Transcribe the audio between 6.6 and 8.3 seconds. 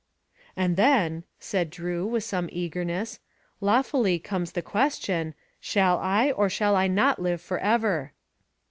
I not live for ever?